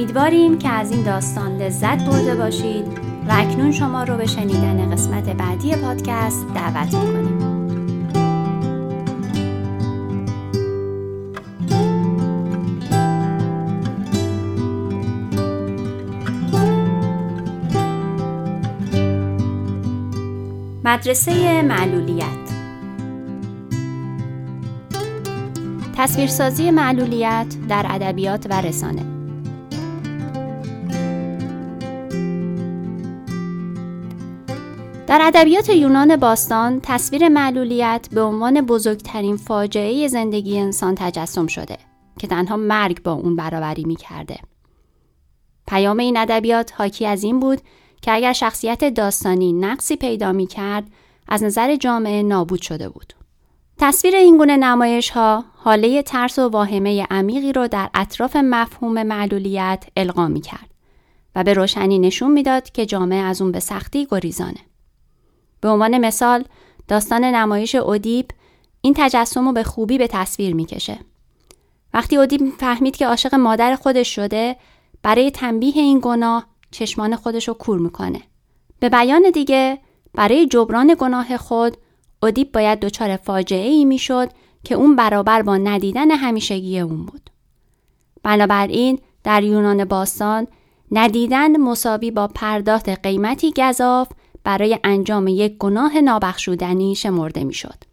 امیدواریم 0.00 0.58
که 0.58 0.68
از 0.68 0.92
این 0.92 1.02
داستان 1.02 1.56
لذت 1.56 2.04
برده 2.06 2.34
باشید 2.34 2.86
و 3.28 3.32
اکنون 3.32 3.72
شما 3.72 4.04
رو 4.04 4.16
به 4.16 4.26
شنیدن 4.26 4.90
قسمت 4.92 5.28
بعدی 5.28 5.76
پادکست 5.76 6.46
دعوت 6.54 6.94
می‌کنیم. 6.94 7.38
مدرسه 20.84 21.62
معلولیت 21.62 22.26
تصویرسازی 25.96 26.70
معلولیت 26.70 27.46
در 27.68 27.86
ادبیات 27.88 28.46
و 28.50 28.60
رسانه 28.60 29.19
در 35.10 35.20
ادبیات 35.22 35.68
یونان 35.68 36.16
باستان 36.16 36.80
تصویر 36.82 37.28
معلولیت 37.28 38.08
به 38.12 38.22
عنوان 38.22 38.60
بزرگترین 38.60 39.36
فاجعه 39.36 40.08
زندگی 40.08 40.58
انسان 40.58 40.94
تجسم 40.94 41.46
شده 41.46 41.76
که 42.18 42.26
تنها 42.26 42.56
مرگ 42.56 43.02
با 43.02 43.12
اون 43.12 43.36
برابری 43.36 43.84
می 43.84 43.96
کرده. 43.96 44.38
پیام 45.66 45.98
این 45.98 46.16
ادبیات 46.16 46.72
حاکی 46.76 47.06
از 47.06 47.24
این 47.24 47.40
بود 47.40 47.60
که 48.02 48.12
اگر 48.12 48.32
شخصیت 48.32 48.94
داستانی 48.94 49.52
نقصی 49.52 49.96
پیدا 49.96 50.32
می 50.32 50.46
کرد 50.46 50.84
از 51.28 51.42
نظر 51.42 51.76
جامعه 51.76 52.22
نابود 52.22 52.62
شده 52.62 52.88
بود. 52.88 53.12
تصویر 53.78 54.16
این 54.16 54.38
گونه 54.38 54.56
نمایش 54.56 55.10
ها 55.10 55.44
حاله 55.54 56.02
ترس 56.02 56.38
و 56.38 56.48
واهمه 56.48 57.06
عمیقی 57.10 57.52
رو 57.52 57.68
در 57.68 57.90
اطراف 57.94 58.36
مفهوم 58.36 59.02
معلولیت 59.02 59.84
القا 59.96 60.28
می 60.28 60.40
کرد 60.40 60.70
و 61.36 61.44
به 61.44 61.54
روشنی 61.54 61.98
نشون 61.98 62.32
می‌داد 62.32 62.70
که 62.70 62.86
جامعه 62.86 63.18
از 63.18 63.42
اون 63.42 63.52
به 63.52 63.60
سختی 63.60 64.06
گریزانه. 64.10 64.69
به 65.60 65.68
عنوان 65.68 65.98
مثال 65.98 66.44
داستان 66.88 67.24
نمایش 67.24 67.74
اودیب 67.74 68.30
این 68.80 68.94
تجسم 68.96 69.46
رو 69.46 69.52
به 69.52 69.62
خوبی 69.62 69.98
به 69.98 70.06
تصویر 70.06 70.54
می‌کشه. 70.54 70.98
وقتی 71.94 72.16
اودیب 72.16 72.40
فهمید 72.58 72.96
که 72.96 73.06
عاشق 73.06 73.34
مادر 73.34 73.76
خودش 73.76 74.14
شده 74.14 74.56
برای 75.02 75.30
تنبیه 75.30 75.76
این 75.76 76.00
گناه 76.02 76.46
چشمان 76.70 77.16
خودش 77.16 77.48
رو 77.48 77.54
کور 77.54 77.78
می‌کنه. 77.78 78.20
به 78.80 78.88
بیان 78.88 79.30
دیگه 79.34 79.78
برای 80.14 80.46
جبران 80.46 80.96
گناه 80.98 81.36
خود 81.36 81.76
اودیب 82.22 82.52
باید 82.52 82.80
دچار 82.80 83.16
فاجعه 83.16 83.68
ای 83.68 83.84
می‌شد 83.84 84.30
که 84.64 84.74
اون 84.74 84.96
برابر 84.96 85.42
با 85.42 85.56
ندیدن 85.56 86.10
همیشگی 86.10 86.80
اون 86.80 87.06
بود. 87.06 87.30
بنابراین 88.22 88.98
در 89.24 89.42
یونان 89.42 89.84
باستان 89.84 90.46
ندیدن 90.90 91.56
مساوی 91.56 92.10
با 92.10 92.28
پرداخت 92.28 92.88
قیمتی 92.88 93.52
گذاف 93.56 94.08
برای 94.44 94.78
انجام 94.84 95.28
یک 95.28 95.56
گناه 95.58 96.00
نابخشودنی 96.00 96.94
شمرده 96.94 97.44
می‌شد. 97.44 97.84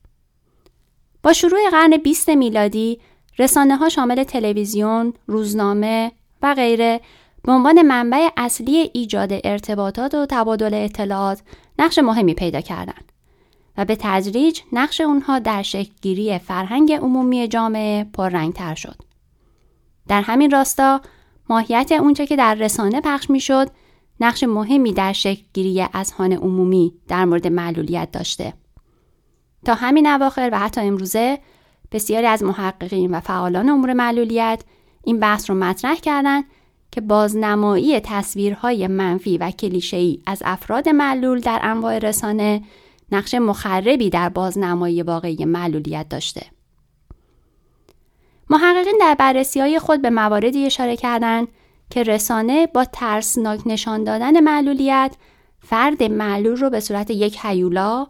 با 1.24 1.34
شروع 1.34 1.60
قرن 1.72 1.98
20 1.98 2.30
میلادی 2.30 3.00
رسانه 3.40 3.76
ها 3.76 3.90
شامل 3.90 4.24
تلویزیون، 4.24 5.14
روزنامه 5.28 6.12
و 6.42 6.54
غیره 6.54 7.02
به 7.44 7.52
عنوان 7.52 7.82
منبع 7.82 8.30
اصلی 8.38 8.92
ایجاد 8.94 9.30
ارتباطات 9.44 10.14
و 10.14 10.26
تبادل 10.30 10.74
اطلاعات 10.74 11.42
نقش 11.80 12.00
مهمی 12.00 12.34
پیدا 12.34 12.62
کردند 12.62 13.12
و 13.78 13.86
به 13.86 13.98
تدریج 14.00 14.62
نقش 14.72 15.02
اونها 15.02 15.40
در 15.40 15.62
شکلگیری 15.62 16.40
فرهنگ 16.40 16.94
عمومی 16.94 17.48
جامعه 17.48 18.04
پررنگتر 18.04 18.76
شد. 18.76 18.96
در 20.08 20.22
همین 20.22 20.52
راستا 20.52 21.02
ماهیت 21.50 21.92
اونچه 21.92 22.26
که 22.26 22.36
در 22.36 22.56
رسانه 22.56 23.02
پخش 23.02 23.30
می‌شد 23.30 23.70
نقش 24.20 24.44
مهمی 24.44 24.94
در 24.94 25.14
شکلگیری 25.14 25.82
اذهان 25.94 26.34
عمومی 26.34 26.94
در 27.08 27.26
مورد 27.26 27.48
معلولیت 27.48 28.12
داشته. 28.12 28.54
تا 29.66 29.74
همین 29.74 30.08
اواخر 30.08 30.50
و 30.54 30.60
حتی 30.60 30.82
امروزه 30.82 31.40
بسیاری 31.92 32.28
از 32.28 32.44
محققین 32.44 33.16
و 33.16 33.20
فعالان 33.20 33.70
امور 33.70 33.94
معلولیت 33.94 34.64
این 35.04 35.20
بحث 35.20 35.50
رو 35.50 35.56
مطرح 35.56 35.96
کردند 35.96 36.44
که 36.92 37.02
بازنمایی 37.02 38.00
تصویرهای 38.00 38.88
منفی 38.88 39.38
و 39.38 39.52
کلیشه‌ای 39.52 40.20
از 40.26 40.42
افراد 40.46 40.90
معلول 40.90 41.40
در 41.40 41.60
انواع 41.64 42.00
رسانه 42.00 42.62
نقش 43.12 43.36
مخربی 43.36 44.10
در 44.10 44.30
بازنمایی 44.30 45.02
واقعی 45.02 45.46
معلولیت 45.46 46.10
داشته. 46.10 46.46
محققین 48.50 48.98
در 49.00 49.16
بررسی 49.20 49.60
های 49.60 49.80
خود 49.80 50.02
به 50.02 50.10
مواردی 50.10 50.66
اشاره 50.66 50.96
کردند 50.98 51.48
که 51.90 52.04
رسانه 52.04 52.68
با 52.68 52.86
ترسناک 52.86 53.62
نشان 53.66 54.04
دادن 54.04 54.40
معلولیت 54.40 55.16
فرد 55.60 56.04
معلول 56.04 56.58
رو 56.58 56.70
به 56.70 56.80
صورت 56.80 57.10
یک 57.10 57.40
هیولا، 57.42 58.08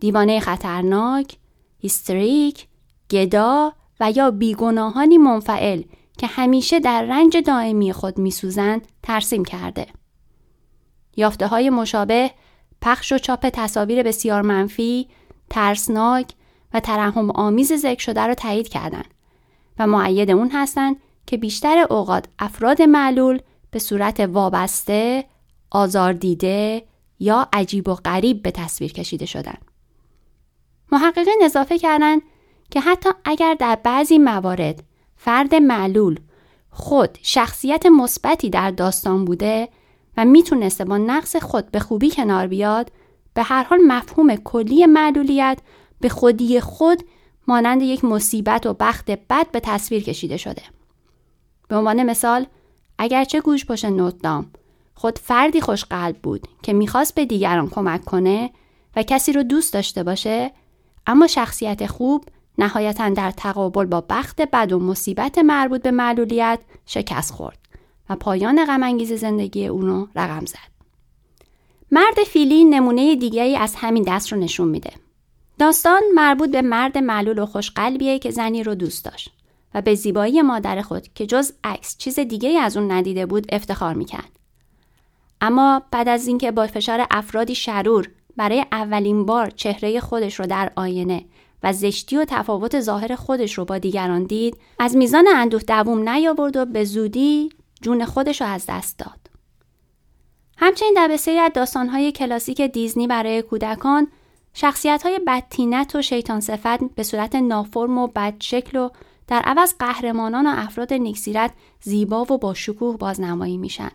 دیوانه 0.00 0.40
خطرناک، 0.40 1.36
هیستریک، 1.78 2.66
گدا 3.10 3.72
و 4.00 4.10
یا 4.10 4.30
بیگناهانی 4.30 5.18
منفعل 5.18 5.82
که 6.18 6.26
همیشه 6.26 6.80
در 6.80 7.02
رنج 7.02 7.36
دائمی 7.36 7.92
خود 7.92 8.18
میسوزند 8.18 8.88
ترسیم 9.02 9.44
کرده. 9.44 9.86
یافته 11.16 11.46
های 11.46 11.70
مشابه 11.70 12.30
پخش 12.82 13.12
و 13.12 13.18
چاپ 13.18 13.48
تصاویر 13.48 14.02
بسیار 14.02 14.42
منفی، 14.42 15.08
ترسناک 15.50 16.32
و 16.74 16.80
ترحم 16.80 17.30
آمیز 17.30 17.72
ذکر 17.72 18.02
شده 18.02 18.26
را 18.26 18.34
تایید 18.34 18.68
کردند 18.68 19.14
و 19.78 19.86
معید 19.86 20.30
اون 20.30 20.50
هستند 20.52 20.96
که 21.26 21.36
بیشتر 21.36 21.86
اوقات 21.90 22.24
افراد 22.38 22.82
معلول 22.82 23.40
به 23.70 23.78
صورت 23.78 24.20
وابسته، 24.20 25.24
آزاردیده 25.70 26.82
یا 27.18 27.48
عجیب 27.52 27.88
و 27.88 27.94
غریب 27.94 28.42
به 28.42 28.50
تصویر 28.50 28.92
کشیده 28.92 29.26
شدند. 29.26 29.64
محققین 30.92 31.40
اضافه 31.44 31.78
کردند 31.78 32.22
که 32.70 32.80
حتی 32.80 33.10
اگر 33.24 33.54
در 33.54 33.78
بعضی 33.84 34.18
موارد 34.18 34.82
فرد 35.16 35.54
معلول 35.54 36.20
خود 36.70 37.18
شخصیت 37.22 37.86
مثبتی 37.86 38.50
در 38.50 38.70
داستان 38.70 39.24
بوده 39.24 39.68
و 40.16 40.24
می‌تونسته 40.24 40.84
با 40.84 40.98
نقص 40.98 41.36
خود 41.36 41.70
به 41.70 41.80
خوبی 41.80 42.10
کنار 42.10 42.46
بیاد 42.46 42.92
به 43.34 43.42
هر 43.42 43.64
حال 43.64 43.78
مفهوم 43.86 44.36
کلی 44.36 44.86
معلولیت 44.86 45.58
به 46.00 46.08
خودی 46.08 46.60
خود 46.60 47.02
مانند 47.48 47.82
یک 47.82 48.04
مصیبت 48.04 48.66
و 48.66 48.74
بخت 48.74 49.10
بد 49.10 49.50
به 49.50 49.60
تصویر 49.60 50.02
کشیده 50.02 50.36
شده. 50.36 50.62
به 51.68 51.76
عنوان 51.76 52.02
مثال 52.02 52.46
اگرچه 52.98 53.40
گوش 53.40 53.66
پشت 53.66 53.84
نوتدام 53.84 54.50
خود 54.94 55.18
فردی 55.18 55.60
خوشقلب 55.60 56.16
بود 56.16 56.48
که 56.62 56.72
می‌خواست 56.72 57.14
به 57.14 57.24
دیگران 57.24 57.68
کمک 57.68 58.04
کنه 58.04 58.50
و 58.96 59.02
کسی 59.02 59.32
رو 59.32 59.42
دوست 59.42 59.72
داشته 59.72 60.02
باشه 60.02 60.50
اما 61.06 61.26
شخصیت 61.26 61.86
خوب 61.86 62.24
نهایتا 62.58 63.08
در 63.08 63.30
تقابل 63.30 63.84
با 63.84 64.04
بخت 64.08 64.40
بد 64.40 64.72
و 64.72 64.78
مصیبت 64.78 65.38
مربوط 65.38 65.82
به 65.82 65.90
معلولیت 65.90 66.60
شکست 66.86 67.32
خورد 67.32 67.58
و 68.10 68.16
پایان 68.16 68.64
غمانگیز 68.64 69.12
زندگی 69.12 69.66
اونو 69.66 70.06
رقم 70.16 70.46
زد. 70.46 70.76
مرد 71.90 72.24
فیلی 72.26 72.64
نمونه 72.64 73.16
دیگری 73.16 73.56
از 73.56 73.74
همین 73.76 74.04
دست 74.06 74.32
رو 74.32 74.38
نشون 74.38 74.68
میده. 74.68 74.90
داستان 75.58 76.02
مربوط 76.14 76.50
به 76.50 76.62
مرد 76.62 76.98
معلول 76.98 77.38
و 77.38 77.46
خوشقلبیه 77.46 78.18
که 78.18 78.30
زنی 78.30 78.62
رو 78.62 78.74
دوست 78.74 79.04
داشت 79.04 79.35
و 79.74 79.82
به 79.82 79.94
زیبایی 79.94 80.42
مادر 80.42 80.82
خود 80.82 81.08
که 81.14 81.26
جز 81.26 81.52
عکس 81.64 81.96
چیز 81.98 82.18
دیگه 82.18 82.60
از 82.60 82.76
اون 82.76 82.92
ندیده 82.92 83.26
بود 83.26 83.46
افتخار 83.48 83.94
می‌کرد. 83.94 84.30
اما 85.40 85.82
بعد 85.90 86.08
از 86.08 86.26
اینکه 86.26 86.50
با 86.50 86.66
فشار 86.66 87.06
افرادی 87.10 87.54
شرور 87.54 88.08
برای 88.36 88.64
اولین 88.72 89.26
بار 89.26 89.50
چهره 89.50 90.00
خودش 90.00 90.40
رو 90.40 90.46
در 90.46 90.72
آینه 90.76 91.24
و 91.62 91.72
زشتی 91.72 92.16
و 92.16 92.24
تفاوت 92.28 92.80
ظاهر 92.80 93.14
خودش 93.14 93.58
رو 93.58 93.64
با 93.64 93.78
دیگران 93.78 94.24
دید 94.24 94.56
از 94.78 94.96
میزان 94.96 95.28
اندوه 95.34 95.62
دووم 95.62 96.08
نیاورد 96.08 96.56
و 96.56 96.64
به 96.64 96.84
زودی 96.84 97.48
جون 97.82 98.04
خودش 98.04 98.40
رو 98.40 98.46
از 98.46 98.64
دست 98.68 98.98
داد. 98.98 99.30
همچنین 100.56 100.94
در 100.96 101.08
بسیاری 101.08 101.40
از 101.40 101.50
داستانهای 101.54 102.12
کلاسیک 102.12 102.60
دیزنی 102.60 103.06
برای 103.06 103.42
کودکان 103.42 104.08
شخصیت 104.54 105.02
های 105.02 105.20
بدتینت 105.26 105.94
و 105.94 106.02
شیطان 106.02 106.40
صفت 106.40 106.84
به 106.94 107.02
صورت 107.02 107.34
نافرم 107.34 107.98
و 107.98 108.06
بدشکل 108.06 108.78
و 108.78 108.90
در 109.28 109.42
عوض 109.42 109.74
قهرمانان 109.78 110.46
و 110.46 110.54
افراد 110.56 110.92
نیکسیرت 110.92 111.50
زیبا 111.80 112.22
و 112.22 112.38
با 112.38 112.54
شکوه 112.54 112.96
بازنمایی 112.96 113.56
میشن. 113.56 113.90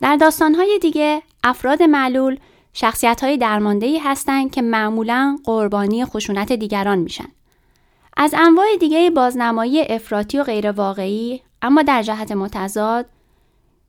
در 0.00 0.16
داستانهای 0.16 0.78
دیگه 0.82 1.22
افراد 1.44 1.82
معلول 1.82 2.36
شخصیت 2.72 3.24
های 3.24 3.36
درمانده 3.36 3.98
هستند 4.04 4.50
که 4.50 4.62
معمولا 4.62 5.38
قربانی 5.44 6.04
خشونت 6.04 6.52
دیگران 6.52 6.98
میشن. 6.98 7.28
از 8.16 8.34
انواع 8.38 8.66
دیگه 8.80 9.10
بازنمایی 9.10 9.80
افراطی 9.80 10.38
و 10.38 10.44
غیر 10.44 10.70
واقعی 10.70 11.40
اما 11.62 11.82
در 11.82 12.02
جهت 12.02 12.32
متضاد 12.32 13.06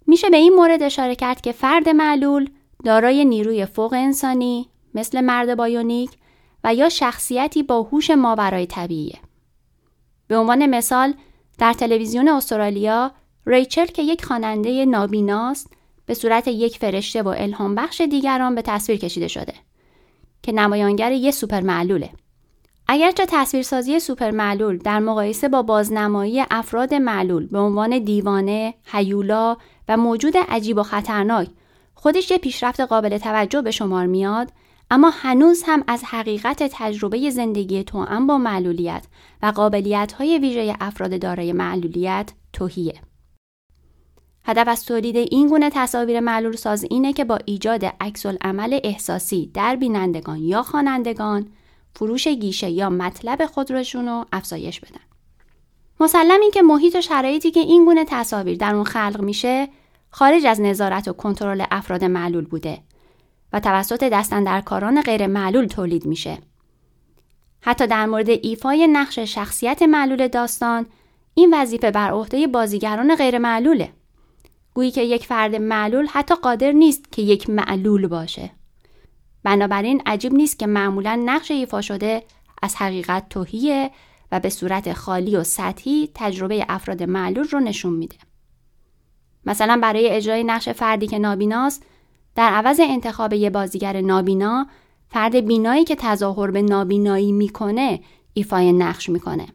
میشه 0.08 0.30
به 0.30 0.38
این 0.38 0.54
مورد 0.56 0.84
اشاره 0.84 1.16
کرد 1.16 1.42
که 1.42 1.52
فرد 1.52 1.90
معلول 1.90 2.50
دارای 2.84 3.26
نیروی 3.26 3.66
فوق 3.66 3.94
انسانی 3.94 4.70
مثل 4.94 5.22
مرد 5.22 5.56
بایونیک 5.56 6.12
و 6.64 6.76
یا 6.76 6.90
شخصیتی 6.90 7.64
با 7.64 7.82
هوش 7.82 8.10
ماورای 8.12 8.66
طبیعیه. 8.66 9.20
به 10.28 10.38
عنوان 10.38 10.66
مثال 10.66 11.14
در 11.58 11.74
تلویزیون 11.74 12.28
استرالیا 12.28 13.12
ریچل 13.46 13.86
که 13.86 14.02
یک 14.02 14.26
خواننده 14.26 14.86
نابیناست 14.86 15.70
به 16.06 16.14
صورت 16.14 16.48
یک 16.48 16.78
فرشته 16.78 17.22
و 17.22 17.28
الهام 17.28 17.76
بخش 17.76 18.02
دیگران 18.02 18.56
به 18.56 18.62
تصویر 18.62 19.00
کشیده 19.00 19.28
شده 19.28 19.54
که 20.44 20.52
نمایانگر 20.52 21.12
یه 21.12 21.32
سوپر 21.32 21.62
معلوله. 21.62 22.10
اگرچه 22.88 23.26
تصویرسازی 23.30 24.00
سوپر 24.00 24.32
معلول 24.32 24.78
در 24.78 25.00
مقایسه 25.00 25.48
با 25.48 25.62
بازنمایی 25.62 26.44
افراد 26.52 26.94
معلول 26.94 27.48
به 27.48 27.60
عنوان 27.60 28.00
دیوانه، 28.00 28.74
هیولا 28.86 29.58
و 29.88 29.98
موجود 29.98 30.34
عجیب 30.50 30.78
و 30.78 30.84
خطرناک 30.84 31.48
خودش 31.96 32.32
یه 32.32 32.38
پیشرفت 32.38 32.80
قابل 32.80 33.18
توجه 33.18 33.62
به 33.62 33.72
شمار 33.72 34.06
میاد 34.06 34.52
اما 34.92 35.10
هنوز 35.10 35.64
هم 35.66 35.84
از 35.88 36.04
حقیقت 36.04 36.64
تجربه 36.72 37.30
زندگی 37.30 37.84
توأم 37.84 38.28
با 38.28 38.38
معلولیت 38.38 39.06
و 39.42 39.46
قابلیت 39.46 40.12
های 40.12 40.40
ویژه 40.40 40.76
افراد 40.82 41.20
دارای 41.20 41.54
معلولیت 41.54 42.32
توهیه. 42.54 43.02
هدف 44.46 44.68
از 44.68 44.86
تولید 44.86 45.16
این 45.16 45.48
گونه 45.48 45.70
تصاویر 45.74 46.20
معلول 46.20 46.56
ساز 46.56 46.86
اینه 46.90 47.14
که 47.14 47.26
با 47.26 47.40
ایجاد 47.46 47.86
عکس 47.86 48.26
عمل 48.26 48.80
احساسی 48.84 49.52
در 49.54 49.76
بینندگان 49.76 50.38
یا 50.38 50.64
خوانندگان 50.64 51.48
فروش 51.96 52.28
گیشه 52.28 52.70
یا 52.70 52.90
مطلب 52.90 53.46
خودروشون 53.46 54.08
رو 54.08 54.26
افزایش 54.34 54.80
بدن. 54.80 55.02
مسلم 56.00 56.42
این 56.42 56.52
که 56.52 56.62
محیط 56.62 56.96
و 56.96 57.02
شرایطی 57.02 57.52
که 57.52 57.60
این 57.60 57.86
گونه 57.86 58.06
تصاویر 58.08 58.58
در 58.58 58.76
اون 58.76 58.84
خلق 58.84 59.22
میشه 59.22 59.68
خارج 60.10 60.46
از 60.46 60.62
نظارت 60.62 61.08
و 61.08 61.14
کنترل 61.14 61.66
افراد 61.72 62.04
معلول 62.04 62.46
بوده 62.46 62.80
و 63.54 63.60
توسط 63.60 64.04
دستندرکاران 64.04 65.02
غیر 65.02 65.28
معلول 65.28 65.66
تولید 65.66 66.06
میشه. 66.06 66.38
حتی 67.62 67.88
در 67.88 68.06
مورد 68.06 68.30
ایفای 68.30 68.88
نقش 68.88 69.20
شخصیت 69.20 69.82
معلول 69.82 70.28
داستان 70.28 70.86
این 71.34 71.54
وظیفه 71.54 71.92
بر 71.92 72.12
عهده 72.12 72.48
بازیگران 72.48 73.16
غیر 73.16 73.38
معلوله. 73.38 73.90
گویی 74.74 74.92
که 74.92 75.02
یک 75.02 75.26
فرد 75.26 75.56
معلول 75.56 76.08
حتی 76.12 76.36
قادر 76.36 76.72
نیست 76.72 77.12
که 77.12 77.22
یک 77.22 77.50
معلول 77.50 78.08
باشه. 78.08 78.52
بنابراین 79.44 80.02
عجیب 80.06 80.34
نیست 80.34 80.60
که 80.60 80.68
معمولا 80.68 81.22
نقش 81.26 81.52
ایفا 81.52 81.82
شده 81.82 82.24
از 82.62 82.76
حقیقت 82.76 83.30
توهیه 83.30 83.92
و 84.32 84.40
به 84.40 84.50
صورت 84.50 84.94
خالی 84.94 85.36
و 85.36 85.44
سطحی 85.44 86.10
تجربه 86.16 86.66
افراد 86.70 87.04
معلول 87.04 87.48
رو 87.48 87.60
نشون 87.60 87.94
میده. 87.94 88.16
مثلا 89.46 89.80
برای 89.82 90.10
اجرای 90.10 90.44
نقش 90.44 90.70
فردی 90.70 91.08
که 91.08 91.20
نابیناست 91.20 91.86
در 92.36 92.50
عوض 92.50 92.80
انتخاب 92.80 93.34
یه 93.34 93.50
بازیگر 93.50 94.02
نابینا 94.02 94.68
فرد 95.10 95.36
بینایی 95.36 95.84
که 95.84 95.96
تظاهر 95.96 96.52
به 96.52 96.62
نابینایی 96.62 97.32
می‌کنه 97.32 98.00
ایفای 98.34 98.74
نقش 98.74 99.10
می‌کنه. 99.10 99.48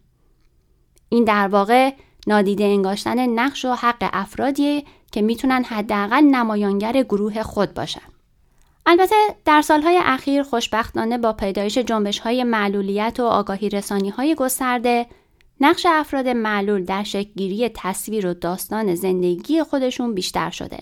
این 1.09 1.25
در 1.25 1.49
واقع 1.49 1.91
نادیده 2.27 2.65
انگاشتن 2.65 3.27
نقش 3.27 3.65
و 3.65 3.73
حق 3.73 4.11
افرادیه 4.13 4.85
که 5.13 5.23
می‌تونن 5.23 5.65
حداقل 5.65 6.21
نمایانگر 6.21 7.03
گروه 7.03 7.43
خود 7.43 7.75
باشن. 7.75 8.01
البته 8.87 9.15
در 9.45 9.63
سالهای 9.63 10.01
اخیر 10.03 10.43
خوشبختانه 10.43 11.19
با 11.19 11.33
پیدایش 11.33 11.79
جنبش 11.79 12.19
های 12.19 12.45
معلولیت 12.45 13.21
و 13.21 13.25
آگاهی 13.25 13.69
رسانی 13.69 14.11
های 14.11 14.35
گسترده 14.35 15.07
نقش 15.61 15.87
افراد 15.89 16.29
معلول 16.29 16.85
در 16.85 17.03
شکلگیری 17.03 17.71
تصویر 17.75 18.27
و 18.27 18.35
داستان 18.35 18.95
زندگی 18.95 19.63
خودشون 19.63 20.15
بیشتر 20.15 20.51
شده 20.51 20.79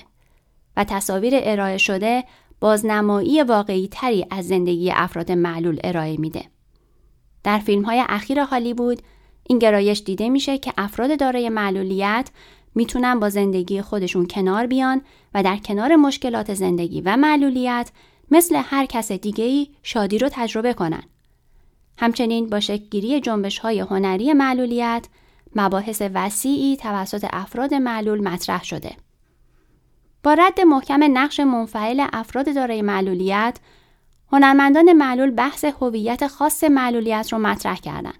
و 0.77 0.85
تصاویر 0.85 1.35
ارائه 1.37 1.79
شده 1.79 2.25
بازنمایی 2.61 3.43
واقعی 3.43 3.89
تری 3.89 4.27
از 4.31 4.49
زندگی 4.49 4.91
افراد 4.91 5.33
معلول 5.33 5.81
ارائه 5.85 6.17
میده. 6.17 6.45
در 7.45 7.59
فیلم 7.59 7.83
های 7.83 8.05
اخیر 8.09 8.41
هالیوود 8.41 9.03
این 9.49 9.59
گرایش 9.59 10.03
دیده 10.03 10.29
میشه 10.29 10.59
که 10.59 10.73
افراد 10.79 11.19
دارای 11.21 11.49
معلولیت 11.49 12.31
می‌تونن 12.75 13.21
با 13.21 13.29
زندگی 13.29 13.83
خودشون 13.83 14.27
کنار 14.27 14.67
بیان 14.67 15.03
و 15.35 15.43
در 15.43 15.57
کنار 15.57 15.97
مشکلات 15.97 16.55
زندگی 16.55 17.01
و 17.01 17.17
معلولیت 17.17 17.91
مثل 18.31 18.63
هر 18.65 18.87
کس 18.87 19.13
دیگه‌ای 19.13 19.69
شادی 19.83 20.19
رو 20.19 20.29
تجربه 20.33 20.75
کنن. 20.75 21.03
همچنین 21.99 22.47
با 22.47 22.61
شکلگیری 22.61 23.21
جنبش 23.21 23.59
های 23.59 23.81
هنری 23.81 24.33
معلولیت 24.33 25.07
مباحث 25.57 26.03
وسیعی 26.15 26.77
توسط 26.77 27.27
افراد 27.33 27.75
معلول 27.75 28.29
مطرح 28.29 28.65
شده. 28.65 28.97
با 30.27 30.35
رد 30.35 30.61
محکم 30.61 31.19
نقش 31.19 31.41
منفعل 31.41 32.07
افراد 32.13 32.55
دارای 32.55 32.83
معلولیت، 32.83 33.59
هنرمندان 34.33 34.93
معلول 34.93 35.31
بحث 35.31 35.65
هویت 35.65 36.27
خاص 36.27 36.65
معلولیت 36.65 37.33
رو 37.33 37.39
مطرح 37.39 37.77
کردند. 37.77 38.19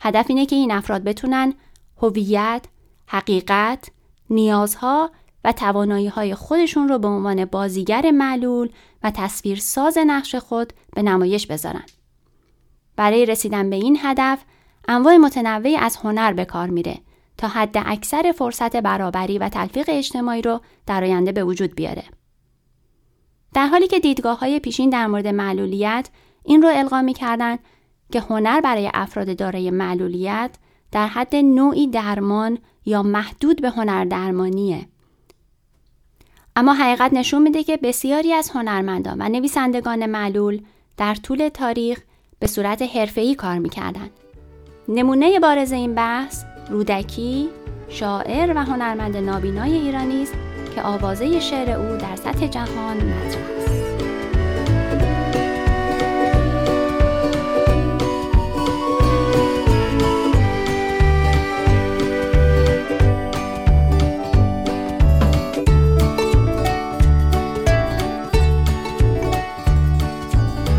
هدف 0.00 0.26
اینه 0.28 0.46
که 0.46 0.56
این 0.56 0.72
افراد 0.72 1.04
بتونن 1.04 1.54
هویت، 2.02 2.64
حقیقت، 3.06 3.90
نیازها 4.30 5.10
و 5.44 5.52
توانایی 5.52 6.08
های 6.08 6.34
خودشون 6.34 6.88
رو 6.88 6.98
به 6.98 7.08
عنوان 7.08 7.44
بازیگر 7.44 8.10
معلول 8.10 8.68
و 9.02 9.10
تصویر 9.10 9.58
ساز 9.58 9.98
نقش 10.06 10.34
خود 10.34 10.72
به 10.94 11.02
نمایش 11.02 11.46
بذارن. 11.46 11.84
برای 12.96 13.26
رسیدن 13.26 13.70
به 13.70 13.76
این 13.76 13.98
هدف 14.02 14.44
انواع 14.88 15.16
متنوعی 15.16 15.76
از 15.76 15.96
هنر 15.96 16.32
به 16.32 16.44
کار 16.44 16.68
میره 16.68 16.98
تا 17.38 17.48
حد 17.48 17.82
اکثر 17.86 18.32
فرصت 18.38 18.76
برابری 18.76 19.38
و 19.38 19.48
تلفیق 19.48 19.84
اجتماعی 19.88 20.42
رو 20.42 20.60
در 20.86 21.04
آینده 21.04 21.32
به 21.32 21.44
وجود 21.44 21.74
بیاره. 21.74 22.04
در 23.54 23.66
حالی 23.66 23.86
که 23.86 24.00
دیدگاه 24.00 24.38
های 24.38 24.60
پیشین 24.60 24.90
در 24.90 25.06
مورد 25.06 25.26
معلولیت 25.26 26.08
این 26.44 26.62
رو 26.62 26.68
القا 26.68 27.02
می‌کردن 27.02 27.58
که 28.12 28.20
هنر 28.20 28.60
برای 28.60 28.90
افراد 28.94 29.36
دارای 29.36 29.70
معلولیت 29.70 30.50
در 30.92 31.06
حد 31.06 31.36
نوعی 31.36 31.86
درمان 31.86 32.58
یا 32.84 33.02
محدود 33.02 33.62
به 33.62 33.70
هنر 33.70 34.04
درمانیه. 34.04 34.86
اما 36.56 36.74
حقیقت 36.74 37.12
نشون 37.12 37.42
میده 37.42 37.64
که 37.64 37.76
بسیاری 37.76 38.32
از 38.32 38.50
هنرمندان 38.50 39.22
و 39.22 39.28
نویسندگان 39.28 40.06
معلول 40.06 40.62
در 40.96 41.14
طول 41.14 41.48
تاریخ 41.48 42.02
به 42.38 42.46
صورت 42.46 42.82
حرفه‌ای 42.82 43.34
کار 43.34 43.58
می‌کردند. 43.58 44.10
نمونه 44.88 45.40
بارز 45.40 45.72
این 45.72 45.94
بحث 45.94 46.44
رودکی، 46.70 47.48
شاعر 47.88 48.52
و 48.56 48.64
هنرمند 48.64 49.16
نابینای 49.16 49.72
ایرانی 49.72 50.22
است 50.22 50.34
که 50.74 50.82
آوازه 50.82 51.40
شعر 51.40 51.70
او 51.70 51.96
در 51.96 52.16
سطح 52.16 52.46
جهان 52.46 52.96
مطرح 52.96 53.42
است. 53.56 53.76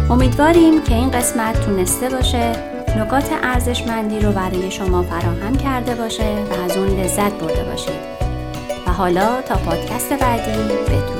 امیدواریم 0.10 0.82
که 0.84 0.96
این 0.96 1.12
قسمت 1.12 1.66
تونسته 1.66 2.10
باشه 2.10 2.77
نکات 2.96 3.30
ارزشمندی 3.44 4.20
رو 4.20 4.32
برای 4.32 4.72
شما 4.72 5.04
فراهم 5.04 5.56
کرده 5.56 5.96
باشه 5.96 6.44
و 6.50 6.54
از 6.54 6.78
اون 6.78 7.00
لذت 7.00 7.34
برده 7.34 7.64
باشید. 7.64 8.18
و 8.88 8.92
حالا 8.92 9.42
تا 9.42 9.56
پادکست 9.56 10.14
بعدی 10.14 10.52
بدرود. 10.52 11.17